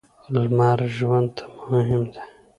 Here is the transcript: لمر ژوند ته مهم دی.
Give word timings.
لمر 0.33 0.79
ژوند 0.97 1.29
ته 1.35 1.43
مهم 1.71 2.03
دی. 2.13 2.21